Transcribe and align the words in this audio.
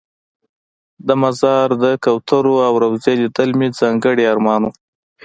د 1.07 1.09
مزار 1.23 1.67
د 1.83 1.85
کوترو 2.03 2.55
او 2.67 2.73
روضې 2.83 3.13
لیدل 3.21 3.49
مې 3.59 3.67
ځانګړی 3.79 4.23
ارمان 4.33 4.61
و. 4.65 4.71